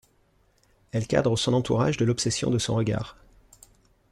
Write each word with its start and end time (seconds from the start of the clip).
Elle 0.93 1.05
cadre 1.05 1.35
son 1.37 1.53
entourage 1.53 1.97
de 1.97 2.05
l'obsession 2.05 2.49
de 2.49 2.57
son 2.57 2.73
regard. 2.75 3.17